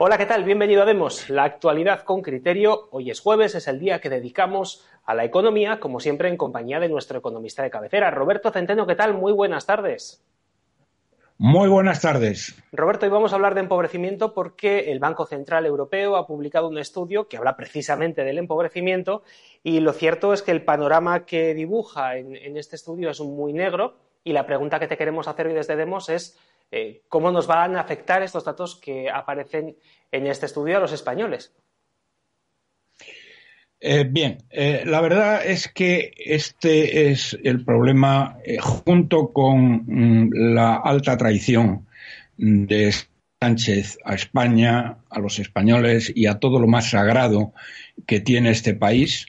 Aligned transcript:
Hola, 0.00 0.16
¿qué 0.16 0.26
tal? 0.26 0.44
Bienvenido 0.44 0.82
a 0.82 0.84
Demos, 0.84 1.28
la 1.28 1.42
actualidad 1.42 2.02
con 2.02 2.22
criterio. 2.22 2.86
Hoy 2.92 3.10
es 3.10 3.18
jueves, 3.18 3.56
es 3.56 3.66
el 3.66 3.80
día 3.80 4.00
que 4.00 4.08
dedicamos 4.08 4.86
a 5.04 5.12
la 5.12 5.24
economía, 5.24 5.80
como 5.80 5.98
siempre 5.98 6.28
en 6.28 6.36
compañía 6.36 6.78
de 6.78 6.88
nuestro 6.88 7.18
economista 7.18 7.64
de 7.64 7.70
cabecera, 7.70 8.12
Roberto 8.12 8.52
Centeno. 8.52 8.86
¿Qué 8.86 8.94
tal? 8.94 9.14
Muy 9.14 9.32
buenas 9.32 9.66
tardes. 9.66 10.24
Muy 11.36 11.68
buenas 11.68 12.00
tardes. 12.00 12.62
Roberto, 12.70 13.06
hoy 13.06 13.10
vamos 13.10 13.32
a 13.32 13.34
hablar 13.34 13.56
de 13.56 13.60
empobrecimiento 13.62 14.34
porque 14.34 14.92
el 14.92 15.00
Banco 15.00 15.26
Central 15.26 15.66
Europeo 15.66 16.14
ha 16.14 16.28
publicado 16.28 16.68
un 16.68 16.78
estudio 16.78 17.26
que 17.26 17.36
habla 17.36 17.56
precisamente 17.56 18.22
del 18.22 18.38
empobrecimiento 18.38 19.24
y 19.64 19.80
lo 19.80 19.92
cierto 19.92 20.32
es 20.32 20.42
que 20.42 20.52
el 20.52 20.62
panorama 20.62 21.26
que 21.26 21.54
dibuja 21.54 22.18
en, 22.18 22.36
en 22.36 22.56
este 22.56 22.76
estudio 22.76 23.10
es 23.10 23.20
muy 23.20 23.52
negro 23.52 23.96
y 24.22 24.32
la 24.32 24.46
pregunta 24.46 24.78
que 24.78 24.86
te 24.86 24.96
queremos 24.96 25.26
hacer 25.26 25.48
hoy 25.48 25.54
desde 25.54 25.74
Demos 25.74 26.08
es 26.08 26.38
eh, 26.70 27.02
cómo 27.08 27.30
nos 27.30 27.46
van 27.46 27.76
a 27.76 27.80
afectar 27.80 28.22
estos 28.22 28.44
datos 28.44 28.76
que 28.76 29.08
aparecen 29.10 29.76
en 30.12 30.26
este 30.26 30.46
estudio 30.46 30.76
a 30.76 30.80
los 30.80 30.92
españoles. 30.92 31.54
Eh, 33.80 34.04
bien, 34.04 34.38
eh, 34.50 34.82
la 34.84 35.00
verdad 35.00 35.46
es 35.46 35.68
que 35.68 36.12
este 36.16 37.10
es 37.10 37.38
el 37.42 37.64
problema 37.64 38.36
junto 38.60 39.32
con 39.32 39.84
mm, 39.86 40.30
la 40.54 40.76
alta 40.76 41.16
traición 41.16 41.86
de 42.36 42.92
Sánchez 43.40 43.98
a 44.04 44.14
España, 44.14 44.98
a 45.08 45.20
los 45.20 45.38
españoles 45.38 46.12
y 46.14 46.26
a 46.26 46.38
todo 46.38 46.58
lo 46.58 46.66
más 46.66 46.90
sagrado 46.90 47.52
que 48.06 48.20
tiene 48.20 48.50
este 48.50 48.74
país, 48.74 49.26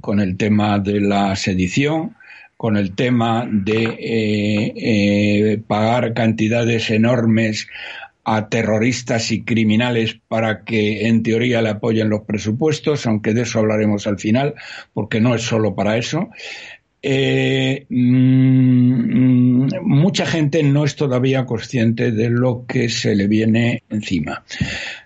con 0.00 0.18
el 0.20 0.38
tema 0.38 0.78
de 0.78 0.98
la 0.98 1.36
sedición, 1.36 2.16
con 2.58 2.76
el 2.76 2.96
tema 2.96 3.48
de 3.50 3.84
eh, 3.84 4.72
eh, 4.76 5.62
pagar 5.64 6.12
cantidades 6.12 6.90
enormes 6.90 7.68
a 8.24 8.48
terroristas 8.48 9.30
y 9.30 9.44
criminales 9.44 10.18
para 10.26 10.64
que 10.64 11.06
en 11.06 11.22
teoría 11.22 11.62
le 11.62 11.70
apoyen 11.70 12.10
los 12.10 12.22
presupuestos, 12.22 13.06
aunque 13.06 13.32
de 13.32 13.42
eso 13.42 13.60
hablaremos 13.60 14.08
al 14.08 14.18
final, 14.18 14.54
porque 14.92 15.20
no 15.20 15.36
es 15.36 15.42
solo 15.42 15.76
para 15.76 15.96
eso. 15.98 16.30
Eh, 17.00 17.86
mm, 17.88 19.68
mucha 19.82 20.26
gente 20.26 20.60
no 20.64 20.84
es 20.84 20.96
todavía 20.96 21.46
consciente 21.46 22.10
de 22.10 22.28
lo 22.28 22.66
que 22.66 22.88
se 22.88 23.14
le 23.14 23.28
viene 23.28 23.84
encima. 23.88 24.44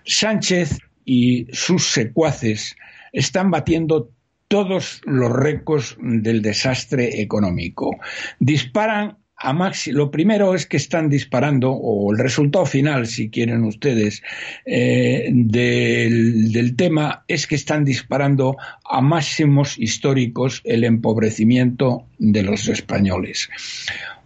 Sánchez 0.05 0.79
y 1.05 1.45
sus 1.51 1.85
secuaces 1.85 2.75
están 3.11 3.51
batiendo 3.51 4.09
todos 4.53 5.01
los 5.05 5.31
récords 5.31 5.97
del 5.99 6.43
desastre 6.43 7.23
económico. 7.23 7.97
Disparan 8.37 9.17
a 9.35 9.51
maxi 9.51 9.91
lo 9.91 10.11
primero 10.11 10.53
es 10.53 10.67
que 10.67 10.77
están 10.77 11.09
disparando, 11.09 11.71
o 11.71 12.11
el 12.13 12.19
resultado 12.19 12.67
final, 12.67 13.07
si 13.07 13.31
quieren 13.31 13.63
ustedes, 13.63 14.21
eh, 14.63 15.27
del, 15.33 16.51
del, 16.51 16.75
tema 16.75 17.25
es 17.27 17.47
que 17.47 17.55
están 17.55 17.83
disparando 17.83 18.55
a 18.85 19.01
máximos 19.01 19.79
históricos 19.79 20.61
el 20.65 20.83
empobrecimiento 20.83 22.05
de 22.19 22.43
los 22.43 22.67
españoles. 22.67 23.49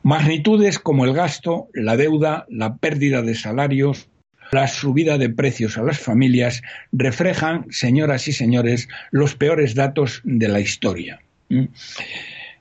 Magnitudes 0.04 0.78
como 0.78 1.06
el 1.06 1.14
gasto, 1.14 1.70
la 1.74 1.96
deuda, 1.96 2.46
la 2.50 2.76
pérdida 2.76 3.22
de 3.22 3.34
salarios, 3.34 4.10
la 4.52 4.68
subida 4.68 5.18
de 5.18 5.30
precios 5.30 5.78
a 5.78 5.84
las 5.84 6.00
familias 6.00 6.62
reflejan, 6.92 7.66
señoras 7.70 8.28
y 8.28 8.34
señores, 8.34 8.88
los 9.12 9.36
peores 9.36 9.76
datos 9.76 10.22
de 10.24 10.48
la 10.48 10.60
historia. 10.60 11.20
¿Mm? 11.50 11.66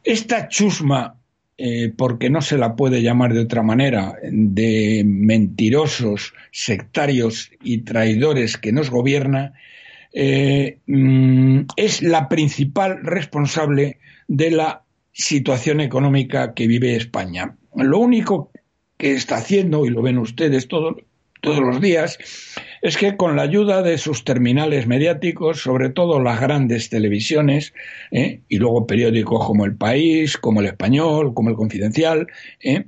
Esta 0.04 0.48
chusma, 0.48 1.16
eh, 1.58 1.92
porque 1.96 2.30
no 2.30 2.42
se 2.42 2.58
la 2.58 2.76
puede 2.76 3.02
llamar 3.02 3.34
de 3.34 3.40
otra 3.40 3.62
manera, 3.62 4.14
de 4.22 5.02
mentirosos, 5.04 6.34
sectarios 6.52 7.50
y 7.62 7.78
traidores 7.78 8.56
que 8.56 8.72
nos 8.72 8.91
gobierna, 8.91 9.54
eh, 10.12 10.78
mm, 10.86 11.62
es 11.76 12.02
la 12.02 12.28
principal 12.28 13.00
responsable 13.02 13.98
de 14.28 14.50
la 14.50 14.82
situación 15.12 15.80
económica 15.80 16.54
que 16.54 16.66
vive 16.66 16.96
España. 16.96 17.56
Lo 17.75 17.98
único 17.98 18.50
que 18.96 19.12
está 19.12 19.36
haciendo, 19.36 19.84
y 19.86 19.91
lo 19.91 20.02
ven 20.02 20.19
ustedes 20.19 20.69
todo, 20.69 20.96
todos 21.46 21.60
los 21.60 21.80
días, 21.80 22.18
es 22.82 22.96
que 22.96 23.16
con 23.16 23.36
la 23.36 23.42
ayuda 23.42 23.80
de 23.82 23.98
sus 23.98 24.24
terminales 24.24 24.88
mediáticos, 24.88 25.60
sobre 25.60 25.90
todo 25.90 26.20
las 26.20 26.40
grandes 26.40 26.90
televisiones, 26.90 27.72
¿eh? 28.10 28.40
y 28.48 28.58
luego 28.58 28.88
periódicos 28.88 29.46
como 29.46 29.64
El 29.64 29.76
País, 29.76 30.36
como 30.36 30.58
El 30.58 30.66
Español, 30.66 31.34
como 31.34 31.50
El 31.50 31.54
Confidencial, 31.54 32.26
¿eh? 32.60 32.84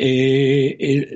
Eh, 0.00 1.06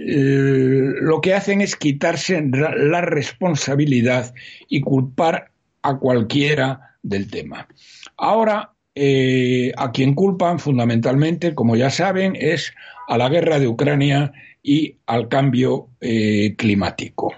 lo 1.00 1.20
que 1.20 1.34
hacen 1.34 1.60
es 1.60 1.76
quitarse 1.76 2.42
la 2.42 3.00
responsabilidad 3.00 4.34
y 4.68 4.80
culpar 4.80 5.52
a 5.82 5.98
cualquiera 5.98 6.96
del 7.04 7.30
tema. 7.30 7.68
Ahora, 8.16 8.71
a 8.94 9.92
quien 9.92 10.14
culpan 10.14 10.58
fundamentalmente, 10.58 11.54
como 11.54 11.76
ya 11.76 11.90
saben, 11.90 12.36
es 12.38 12.74
a 13.08 13.18
la 13.18 13.28
guerra 13.28 13.58
de 13.58 13.68
Ucrania 13.68 14.32
y 14.62 14.96
al 15.06 15.28
cambio 15.28 15.88
eh, 16.00 16.54
climático. 16.56 17.34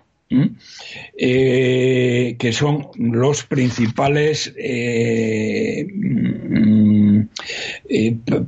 Eh, 1.17 2.35
que 2.41 2.53
son 2.53 2.89
los 2.97 3.45
principales 3.45 4.53
eh, 4.57 5.87
mm, 5.95 7.21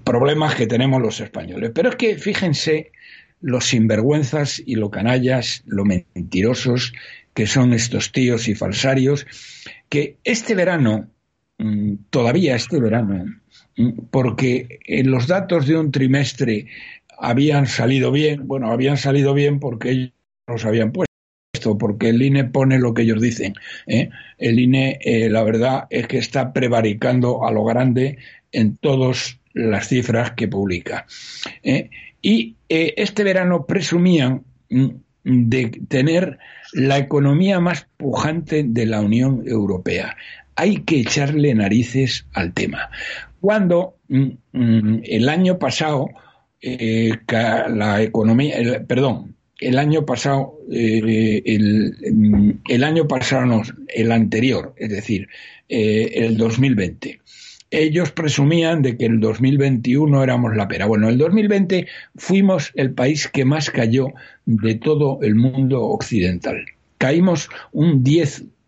problemas 0.02 0.56
que 0.56 0.66
tenemos 0.66 1.00
los 1.00 1.20
españoles. 1.20 1.70
Pero 1.72 1.90
es 1.90 1.96
que 1.96 2.18
fíjense 2.18 2.90
los 3.40 3.66
sinvergüenzas 3.66 4.60
y 4.64 4.74
lo 4.74 4.90
canallas, 4.90 5.62
lo 5.66 5.84
mentirosos 5.84 6.92
que 7.34 7.46
son 7.46 7.72
estos 7.72 8.10
tíos 8.10 8.48
y 8.48 8.56
falsarios, 8.56 9.26
que 9.88 10.16
este 10.24 10.56
verano, 10.56 11.08
todavía 12.10 12.56
este 12.56 12.80
verano, 12.80 13.24
mm, 13.76 13.90
porque 14.10 14.80
en 14.86 15.10
los 15.10 15.26
datos 15.26 15.66
de 15.66 15.78
un 15.78 15.90
trimestre 15.90 16.66
habían 17.18 17.66
salido 17.66 18.12
bien, 18.12 18.46
bueno, 18.46 18.70
habían 18.70 18.96
salido 18.96 19.34
bien 19.34 19.58
porque 19.58 19.90
ellos 19.90 20.12
los 20.46 20.64
habían 20.64 20.92
puesto, 20.92 21.78
porque 21.78 22.10
el 22.10 22.22
INE 22.22 22.44
pone 22.44 22.78
lo 22.78 22.94
que 22.94 23.02
ellos 23.02 23.20
dicen. 23.20 23.54
¿eh? 23.86 24.10
El 24.38 24.58
INE, 24.58 24.98
eh, 25.00 25.28
la 25.30 25.42
verdad, 25.42 25.86
es 25.90 26.06
que 26.06 26.18
está 26.18 26.52
prevaricando 26.52 27.46
a 27.46 27.50
lo 27.50 27.64
grande 27.64 28.18
en 28.52 28.76
todas 28.76 29.40
las 29.54 29.88
cifras 29.88 30.32
que 30.32 30.48
publica. 30.48 31.06
¿eh? 31.62 31.90
Y 32.20 32.56
este 32.68 33.24
verano 33.24 33.66
presumían 33.66 34.44
mm, 34.68 34.88
de 35.24 35.80
tener 35.88 36.38
la 36.72 36.98
economía 36.98 37.60
más 37.60 37.88
pujante 37.96 38.64
de 38.64 38.86
la 38.86 39.00
Unión 39.00 39.42
Europea. 39.46 40.16
Hay 40.56 40.78
que 40.78 41.00
echarle 41.00 41.54
narices 41.54 42.26
al 42.32 42.52
tema. 42.52 42.90
Cuando 43.40 43.96
mm, 44.08 44.28
mm, 44.52 45.00
el 45.04 45.28
año 45.28 45.58
pasado 45.58 46.08
eh, 46.62 47.12
la 47.28 48.02
economía, 48.02 48.56
perdón, 48.86 49.36
el 49.60 49.78
año 49.78 50.04
pasado, 50.04 50.58
eh, 50.70 51.42
el, 51.44 52.84
año 52.84 53.08
pasado, 53.08 53.62
el 53.88 54.12
anterior, 54.12 54.74
es 54.76 54.90
decir, 54.90 55.28
eh, 55.68 56.10
el 56.14 56.36
2020. 56.36 57.20
Ellos 57.70 58.12
presumían 58.12 58.82
de 58.82 58.96
que 58.96 59.06
el 59.06 59.18
2021 59.20 60.22
éramos 60.22 60.56
la 60.56 60.68
pera. 60.68 60.86
Bueno, 60.86 61.08
el 61.08 61.18
2020 61.18 61.86
fuimos 62.16 62.72
el 62.74 62.92
país 62.92 63.28
que 63.28 63.44
más 63.44 63.70
cayó 63.70 64.08
de 64.44 64.76
todo 64.76 65.18
el 65.22 65.34
mundo 65.34 65.82
occidental. 65.82 66.64
Caímos 66.98 67.48
un 67.72 68.04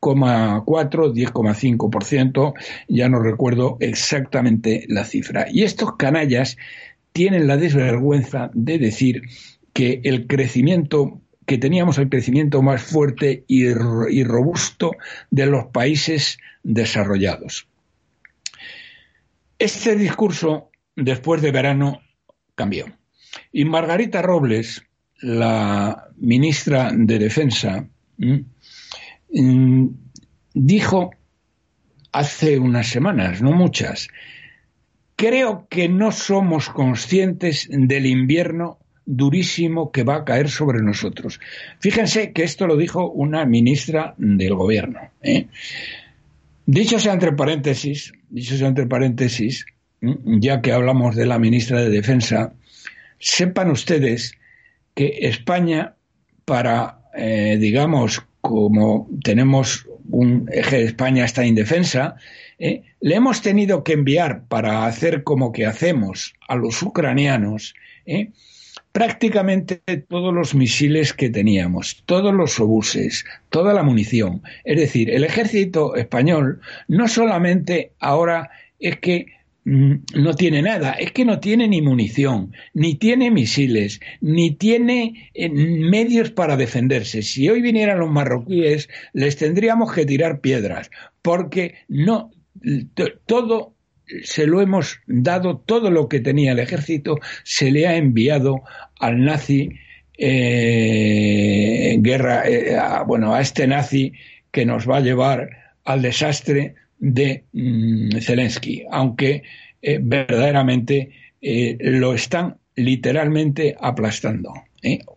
10,4, 0.01 1.13
10,5%, 1.13 2.55
ya 2.89 3.09
no 3.09 3.21
recuerdo 3.21 3.77
exactamente 3.81 4.85
la 4.89 5.05
cifra. 5.05 5.47
Y 5.51 5.65
estos 5.65 5.97
canallas 5.97 6.57
tienen 7.13 7.47
la 7.47 7.57
desvergüenza 7.57 8.51
de 8.55 8.79
decir 8.79 9.23
que 9.73 10.01
el 10.05 10.27
crecimiento 10.27 11.21
que 11.49 11.59
teníamos 11.59 11.97
el 11.97 12.11
crecimiento 12.11 12.61
más 12.61 12.83
fuerte 12.83 13.45
y, 13.49 13.73
robusto 13.73 14.93
de 15.31 15.47
los 15.47 15.65
países 15.69 16.37
desarrollados. 16.63 17.67
Este 19.59 19.97
discurso, 19.97 20.71
después 20.95 21.41
de 21.41 21.51
verano, 21.51 22.03
cambió. 22.55 22.85
Y 23.51 23.65
Margarita 23.65 24.21
Robles, 24.21 24.83
la 25.23 26.11
ministra 26.19 26.93
de 26.95 27.19
Defensa, 27.19 27.89
dijo 30.55 31.11
hace 32.13 32.59
unas 32.59 32.89
semanas, 32.89 33.43
no 33.43 33.53
muchas, 33.53 34.09
Creo 35.19 35.67
que 35.69 35.89
no 35.89 36.13
somos 36.13 36.69
conscientes 36.69 37.69
del 37.69 38.07
invierno 38.07 38.79
durísimo 39.05 39.91
que 39.91 40.05
va 40.05 40.15
a 40.15 40.25
caer 40.25 40.49
sobre 40.49 40.81
nosotros. 40.81 41.41
Fíjense 41.81 42.33
que 42.33 42.45
esto 42.45 42.69
lo 42.69 42.77
dijo 42.77 43.11
una 43.11 43.45
ministra 43.45 44.15
del 44.17 44.55
gobierno. 44.55 45.01
¿eh? 45.21 45.49
Dicho 46.67 47.01
sea 47.01 47.15
entre 47.15 47.33
paréntesis, 47.33 48.13
dicho 48.31 48.57
sea 48.57 48.69
entre 48.69 48.87
paréntesis, 48.87 49.67
ya 50.01 50.63
que 50.63 50.71
hablamos 50.71 51.17
de 51.17 51.27
la 51.27 51.41
ministra 51.41 51.81
de 51.81 51.91
Defensa, 51.91 52.53
sepan 53.19 53.73
ustedes 53.73 54.39
que 54.95 55.19
España, 55.23 55.97
para, 56.45 57.01
eh, 57.17 57.57
digamos, 57.59 58.23
como 58.49 59.07
tenemos 59.23 59.87
un 60.09 60.49
eje 60.51 60.79
de 60.79 60.85
España 60.85 61.27
está 61.27 61.45
indefensa, 61.45 62.17
¿eh? 62.59 62.83
le 63.03 63.15
hemos 63.15 63.43
tenido 63.43 63.85
que 63.85 63.93
enviar 63.93 64.45
para 64.49 64.87
hacer 64.87 65.23
como 65.23 65.53
que 65.53 65.67
hacemos 65.67 66.33
a 66.49 66.57
los 66.57 66.83
ucranianos 66.83 67.75
¿eh? 68.07 68.31
prácticamente 68.93 69.83
todos 70.09 70.33
los 70.33 70.55
misiles 70.55 71.13
que 71.13 71.29
teníamos, 71.29 72.03
todos 72.07 72.33
los 72.33 72.59
obuses, 72.59 73.27
toda 73.51 73.75
la 73.75 73.83
munición. 73.83 74.43
Es 74.65 74.79
decir, 74.79 75.11
el 75.11 75.25
ejército 75.25 75.95
español 75.95 76.63
no 76.89 77.07
solamente 77.07 77.93
ahora 78.01 78.51
es 78.81 78.97
que 78.97 79.27
no 79.69 80.35
tiene 80.35 80.63
nada, 80.63 80.93
es 80.93 81.13
que 81.13 81.27
no 81.27 81.41
tiene 81.41 81.69
ni 81.69 81.83
munición, 81.83 82.53
ni 82.73 82.95
tiene 82.95 83.31
misiles, 83.31 84.01
ni 84.21 84.53
tiene 84.53 85.31
eh, 85.35 85.51
medios 85.51 86.31
para 86.31 86.57
defenderse. 86.57 87.23
Si 87.23 87.49
hoy 87.51 87.61
vinieran 87.61 87.99
los 87.99 88.11
marroquíes, 88.11 88.89
les 89.13 89.37
tendríamos 89.37 89.93
que 89.93 90.07
tirar 90.07 90.41
piedras, 90.41 90.91
porque 91.21 91.75
no 91.89 92.31
todo 93.27 93.75
se 94.23 94.47
lo 94.47 94.63
hemos 94.63 95.01
dado, 95.07 95.59
todo 95.59 95.91
lo 95.91 96.09
que 96.09 96.21
tenía 96.21 96.53
el 96.53 96.61
ejército 96.61 97.19
se 97.45 97.71
le 97.71 97.87
ha 97.87 97.97
enviado 97.97 98.63
al 98.99 99.23
nazi 99.23 99.71
eh, 100.17 101.97
guerra, 102.01 102.49
eh, 102.49 102.79
bueno, 103.07 103.35
a 103.35 103.43
este 103.43 103.67
nazi 103.67 104.15
que 104.51 104.65
nos 104.65 104.89
va 104.89 104.97
a 104.97 105.01
llevar 105.01 105.51
al 105.85 106.01
desastre 106.01 106.75
de 106.99 107.45
mm, 107.53 108.19
Zelensky, 108.21 108.85
aunque 108.91 109.43
eh, 109.81 109.99
verdaderamente 110.03 111.11
lo 111.41 112.15
están 112.15 112.57
literalmente 112.75 113.77
aplastando. 113.81 114.53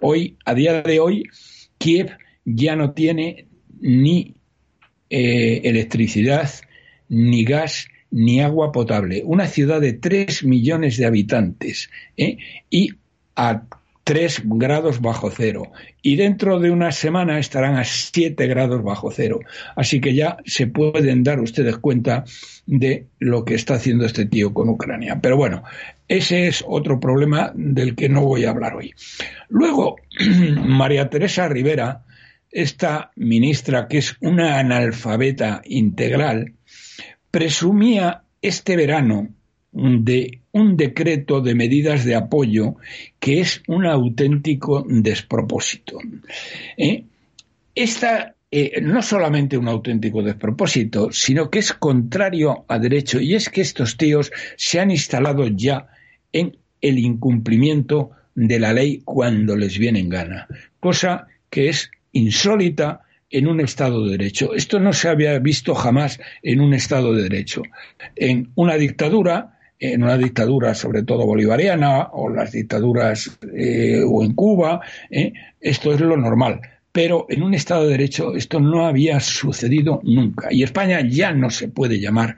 Hoy, 0.02 0.38
a 0.46 0.54
día 0.54 0.84
de 0.84 1.00
hoy, 1.00 1.24
Kiev 1.80 2.12
ya 2.46 2.76
no 2.76 2.92
tiene 2.92 3.48
ni 3.80 4.36
electricidad, 5.10 6.48
ni 7.10 7.44
gas, 7.44 7.88
ni 8.12 8.42
agua 8.42 8.72
potable. 8.72 9.24
Una 9.26 9.48
ciudad 9.48 9.82
de 9.82 9.94
3 9.94 10.44
millones 10.44 10.98
de 10.98 11.06
habitantes 11.06 11.90
¿eh? 12.18 12.38
y 12.70 12.90
a 13.36 13.64
3 14.04 14.44
grados 14.46 15.02
bajo 15.02 15.30
cero. 15.32 15.72
Y 16.02 16.16
dentro 16.16 16.60
de 16.60 16.72
una 16.72 16.92
semana 16.92 17.40
estarán 17.40 17.76
a 17.76 17.84
7 17.84 18.48
grados 18.48 18.84
bajo 18.84 19.12
cero. 19.12 19.40
Así 19.76 20.02
que 20.02 20.16
ya 20.16 20.38
se 20.46 20.68
pueden 20.68 21.24
dar 21.24 21.40
ustedes 21.40 21.78
cuenta 21.78 22.24
de 22.66 23.08
lo 23.20 23.46
que 23.46 23.56
está 23.56 23.76
haciendo 23.76 24.06
este 24.06 24.26
tío 24.26 24.54
con 24.54 24.70
Ucrania. 24.70 25.20
Pero 25.22 25.38
bueno, 25.38 25.64
ese 26.08 26.48
es 26.48 26.64
otro 26.68 27.00
problema 27.00 27.52
del 27.56 27.96
que 27.96 28.10
no 28.10 28.26
voy 28.26 28.46
a 28.46 28.50
hablar 28.50 28.76
hoy. 28.76 28.94
Luego, 29.50 29.98
María 30.66 31.10
Teresa 31.10 31.48
Rivera, 31.48 32.04
esta 32.52 33.12
ministra 33.16 33.88
que 33.88 34.00
es 34.00 34.18
una 34.20 34.60
analfabeta 34.60 35.62
integral, 35.66 36.56
presumía 37.30 38.24
este 38.42 38.76
verano 38.76 39.30
de 39.72 40.40
un 40.52 40.76
decreto 40.76 41.42
de 41.42 41.56
medidas 41.56 42.04
de 42.04 42.16
apoyo 42.16 42.76
que 43.20 43.40
es 43.40 43.64
un 43.68 43.86
auténtico 43.86 44.86
despropósito. 44.88 46.00
¿Eh? 46.78 47.06
Esta 47.74 48.36
eh, 48.54 48.82
no 48.82 49.02
solamente 49.02 49.58
un 49.58 49.70
auténtico 49.70 50.22
despropósito, 50.22 51.10
sino 51.12 51.50
que 51.50 51.60
es 51.60 51.72
contrario 51.72 52.66
a 52.68 52.80
derecho, 52.80 53.22
y 53.22 53.34
es 53.34 53.50
que 53.50 53.62
estos 53.62 53.96
tíos 53.96 54.30
se 54.58 54.82
han 54.82 54.92
instalado 54.92 55.48
ya 55.48 55.88
en 56.34 56.58
el 56.82 57.00
incumplimiento 57.00 58.12
de 58.36 58.60
la 58.60 58.74
ley 58.74 59.02
cuando 59.06 59.56
les 59.56 59.78
viene 59.78 60.00
en 60.00 60.10
gana, 60.10 60.48
cosa 60.82 61.28
que 61.50 61.70
es 61.70 61.92
insólita 62.12 63.02
en 63.30 63.48
un 63.48 63.62
Estado 63.62 64.04
de 64.04 64.18
Derecho. 64.18 64.54
Esto 64.54 64.80
no 64.80 64.92
se 64.92 65.08
había 65.08 65.40
visto 65.40 65.74
jamás 65.74 66.20
en 66.44 66.60
un 66.60 66.74
Estado 66.74 67.14
de 67.14 67.24
Derecho. 67.24 67.62
En 68.18 68.52
una 68.56 68.76
dictadura, 68.76 69.58
en 69.82 70.04
una 70.04 70.18
dictadura 70.18 70.76
sobre 70.76 71.04
todo 71.04 71.26
bolivariana 71.26 72.10
o 72.14 72.30
las 72.30 72.52
dictaduras 72.52 73.38
eh, 73.54 74.04
o 74.08 74.24
en 74.24 74.34
Cuba, 74.34 74.80
eh, 75.10 75.34
esto 75.60 75.94
es 75.94 76.00
lo 76.00 76.16
normal. 76.16 76.62
Pero 76.92 77.26
en 77.30 77.42
un 77.42 77.54
Estado 77.54 77.86
de 77.86 77.92
Derecho 77.92 78.36
esto 78.36 78.60
no 78.60 78.86
había 78.86 79.20
sucedido 79.20 80.02
nunca. 80.04 80.50
Y 80.52 80.64
España 80.64 81.02
ya 81.02 81.34
no 81.34 81.50
se 81.50 81.68
puede 81.68 82.00
llamar 82.00 82.36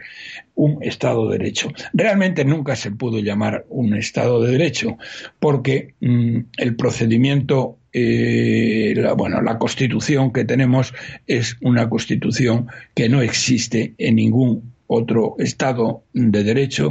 un 0.55 0.81
Estado 0.83 1.29
de 1.29 1.39
Derecho. 1.39 1.69
Realmente 1.93 2.45
nunca 2.45 2.75
se 2.75 2.91
pudo 2.91 3.19
llamar 3.19 3.65
un 3.69 3.95
Estado 3.95 4.41
de 4.41 4.51
Derecho 4.51 4.97
porque 5.39 5.95
mm, 5.99 6.37
el 6.57 6.75
procedimiento 6.75 7.77
eh, 7.91 8.93
la, 8.95 9.13
bueno, 9.13 9.41
la 9.41 9.59
constitución 9.59 10.33
que 10.33 10.45
tenemos 10.45 10.93
es 11.27 11.57
una 11.61 11.89
constitución 11.89 12.67
que 12.95 13.07
no 13.07 13.21
existe 13.21 13.93
en 13.97 14.15
ningún 14.15 14.72
otro 14.93 15.35
estado 15.39 16.03
de 16.13 16.43
derecho 16.43 16.89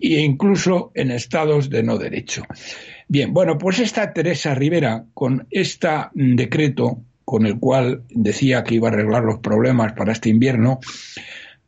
e 0.00 0.20
incluso 0.20 0.90
en 0.94 1.10
estados 1.10 1.70
de 1.70 1.82
no 1.82 1.98
derecho. 1.98 2.42
Bien, 3.08 3.32
bueno, 3.32 3.58
pues 3.58 3.78
esta 3.78 4.12
Teresa 4.12 4.54
Rivera, 4.54 5.04
con 5.14 5.46
este 5.50 5.88
decreto 6.14 7.02
con 7.24 7.46
el 7.46 7.58
cual 7.58 8.02
decía 8.10 8.64
que 8.64 8.74
iba 8.74 8.88
a 8.88 8.92
arreglar 8.92 9.22
los 9.22 9.38
problemas 9.38 9.92
para 9.92 10.12
este 10.12 10.28
invierno, 10.28 10.80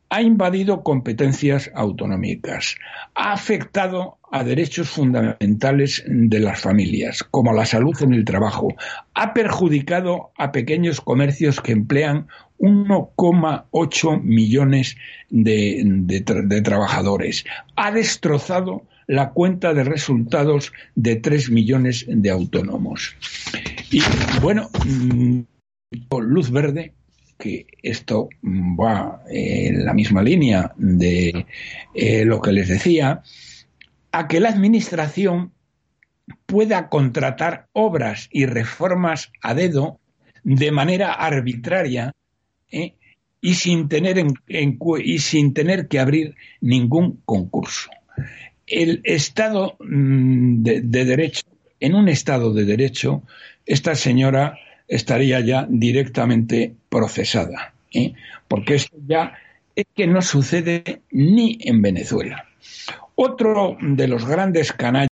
ha 0.09 0.21
invadido 0.21 0.83
competencias 0.83 1.71
autonómicas, 1.73 2.75
ha 3.15 3.33
afectado 3.33 4.17
a 4.31 4.43
derechos 4.43 4.89
fundamentales 4.89 6.03
de 6.07 6.39
las 6.39 6.59
familias, 6.59 7.23
como 7.23 7.53
la 7.53 7.65
salud 7.65 7.95
en 8.01 8.13
el 8.13 8.25
trabajo, 8.25 8.67
ha 9.13 9.33
perjudicado 9.33 10.31
a 10.37 10.51
pequeños 10.51 11.01
comercios 11.01 11.61
que 11.61 11.71
emplean 11.71 12.27
1,8 12.59 14.21
millones 14.21 14.97
de, 15.29 16.61
trabajadores, 16.63 17.45
ha 17.75 17.91
destrozado 17.91 18.83
la 19.07 19.31
cuenta 19.31 19.73
de 19.73 19.83
resultados 19.83 20.73
de 20.95 21.17
3 21.17 21.51
millones 21.51 22.05
de 22.07 22.29
autónomos. 22.29 23.15
Y 23.91 24.01
bueno, 24.41 24.69
mm, 24.85 25.41
luz 26.21 26.51
verde 26.51 26.93
que 27.37 27.67
esto 27.83 28.29
va 28.43 29.21
en 29.29 29.85
la 29.85 29.93
misma 29.93 30.23
línea 30.23 30.73
de 30.77 31.45
eh, 31.93 32.25
lo 32.25 32.41
que 32.41 32.53
les 32.53 32.69
decía, 32.69 33.21
a 34.11 34.27
que 34.27 34.39
la 34.39 34.49
Administración 34.49 35.51
pueda 36.45 36.89
contratar 36.89 37.67
obras 37.73 38.29
y 38.31 38.45
reformas 38.45 39.31
a 39.41 39.53
dedo 39.53 39.99
de 40.43 40.71
manera 40.71 41.11
arbitraria 41.11 42.13
¿eh? 42.71 42.95
y, 43.41 43.53
sin 43.55 43.87
tener 43.87 44.23
y 44.47 45.19
sin 45.19 45.53
tener 45.53 45.87
que 45.87 45.99
abrir 45.99 46.35
ningún 46.61 47.21
concurso. 47.25 47.89
El 48.67 49.01
Estado 49.03 49.77
mm, 49.79 50.63
de, 50.63 50.81
de 50.81 51.05
Derecho, 51.05 51.43
en 51.79 51.95
un 51.95 52.09
Estado 52.09 52.53
de 52.53 52.65
Derecho, 52.65 53.23
esta 53.65 53.95
señora 53.95 54.57
estaría 54.87 55.39
ya 55.39 55.67
directamente 55.69 56.75
procesada. 56.89 57.73
¿eh? 57.93 58.13
Porque 58.47 58.75
esto 58.75 58.97
ya 59.07 59.33
es 59.75 59.85
que 59.93 60.07
no 60.07 60.21
sucede 60.21 61.01
ni 61.11 61.57
en 61.61 61.81
Venezuela. 61.81 62.47
Otro 63.15 63.77
de 63.81 64.07
los 64.07 64.25
grandes 64.25 64.71
canallas 64.71 65.09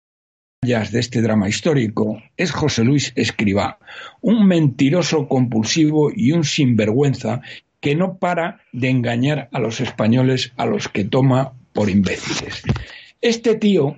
de 0.69 1.01
este 1.01 1.23
drama 1.23 1.49
histórico 1.49 2.23
es 2.37 2.51
José 2.51 2.85
Luis 2.85 3.13
Escribá, 3.17 3.79
un 4.21 4.47
mentiroso 4.47 5.27
compulsivo 5.27 6.11
y 6.15 6.33
un 6.33 6.45
sinvergüenza 6.45 7.41
que 7.81 7.95
no 7.95 8.19
para 8.19 8.61
de 8.75 8.91
engañar 8.91 9.49
a 9.51 9.61
los 9.61 9.81
españoles 9.81 10.53
a 10.59 10.67
los 10.67 10.89
que 10.89 11.05
toma 11.05 11.55
por 11.73 11.89
imbéciles. 11.89 12.63
Este 13.23 13.55
tío, 13.55 13.97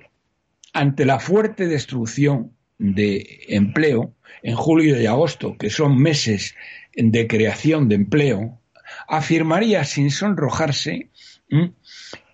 ante 0.71 1.03
la 1.03 1.19
fuerte 1.19 1.67
destrucción 1.67 2.53
de 2.77 3.41
empleo, 3.49 4.13
en 4.41 4.55
julio 4.55 4.99
y 4.99 5.05
agosto, 5.07 5.57
que 5.57 5.69
son 5.69 5.97
meses 5.97 6.55
de 6.95 7.27
creación 7.27 7.89
de 7.89 7.95
empleo, 7.95 8.61
afirmaría 9.09 9.83
sin 9.83 10.09
sonrojarse 10.09 11.09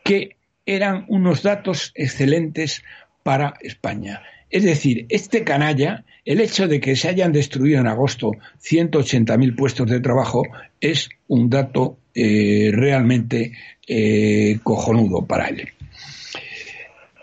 que 0.04 0.38
eran 0.68 1.06
unos 1.08 1.42
datos 1.42 1.92
excelentes 1.96 2.84
para 3.28 3.56
España. 3.60 4.24
Es 4.50 4.64
decir, 4.64 5.06
este 5.10 5.44
canalla, 5.44 6.06
el 6.24 6.40
hecho 6.40 6.66
de 6.70 6.80
que 6.80 6.96
se 6.96 7.10
hayan 7.10 7.34
destruido 7.34 7.82
en 7.82 7.88
agosto 7.88 8.32
180.000 8.64 9.54
puestos 9.54 9.90
de 9.90 10.00
trabajo 10.00 10.44
es 10.80 11.10
un 11.28 11.50
dato 11.50 11.98
eh, 12.16 12.72
realmente 12.72 13.52
eh, 13.86 14.60
cojonudo 14.64 15.26
para 15.26 15.50
él. 15.50 15.68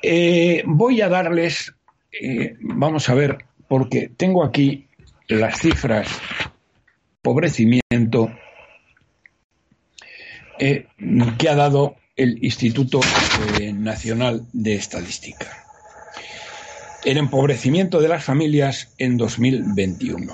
Eh, 0.03 0.63
voy 0.67 1.01
a 1.01 1.09
darles, 1.09 1.73
vamos 2.61 3.09
a 3.09 3.15
ver, 3.15 3.39
porque 3.67 4.11
tengo 4.15 4.45
aquí 4.45 4.87
las 5.29 5.59
cifras 5.59 6.07
pobrecimiento 7.23 8.31
que 10.59 11.49
ha 11.49 11.55
dado 11.55 11.97
el 12.15 12.45
Instituto 12.45 13.01
Nacional 13.73 14.47
de 14.53 14.75
Estadística. 14.75 15.64
El 17.05 17.19
empobrecimiento 17.19 18.01
de 18.01 18.09
las 18.09 18.25
familias 18.25 18.95
en 18.99 19.17
2021. 19.19 20.33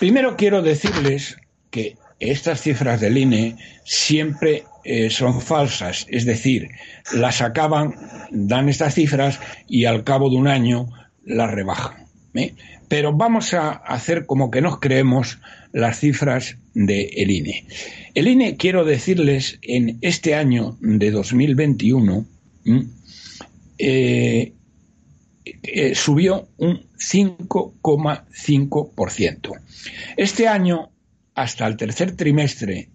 Primero 0.00 0.36
quiero 0.36 0.62
decirles 0.62 1.36
que 1.70 1.96
estas 2.20 2.62
cifras 2.62 3.00
del 3.00 3.18
INE 3.18 3.56
siempre 3.84 4.64
eh, 4.84 5.10
son 5.10 5.40
falsas, 5.40 6.06
es 6.08 6.24
decir, 6.24 6.70
las 7.12 7.42
acaban, 7.42 7.94
dan 8.30 8.68
estas 8.68 8.94
cifras 8.94 9.40
y 9.68 9.84
al 9.84 10.04
cabo 10.04 10.30
de 10.30 10.36
un 10.36 10.48
año 10.48 10.88
las 11.24 11.50
rebajan. 11.50 12.06
¿eh? 12.34 12.54
Pero 12.88 13.12
vamos 13.12 13.52
a 13.54 13.70
hacer 13.70 14.26
como 14.26 14.50
que 14.50 14.60
nos 14.60 14.80
creemos 14.80 15.38
las 15.72 16.00
cifras 16.00 16.56
del 16.74 17.30
INE. 17.30 17.66
El 18.14 18.28
INE, 18.28 18.56
quiero 18.56 18.84
decirles, 18.84 19.58
en 19.62 19.98
este 20.00 20.34
año 20.34 20.76
de 20.80 21.10
2021 21.10 22.26
eh, 25.44 25.94
subió 25.94 26.48
un 26.58 26.82
5,5%. 26.96 29.60
Este 30.16 30.48
año, 30.48 30.90
hasta 31.34 31.66
el 31.66 31.76
tercer 31.76 32.16
trimestre 32.16 32.88